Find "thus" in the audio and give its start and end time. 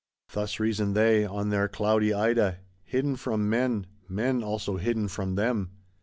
0.33-0.59